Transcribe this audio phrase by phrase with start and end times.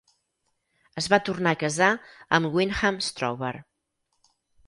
[1.01, 1.89] Es va tornar a casar
[2.37, 3.51] amb Wyndham Strover.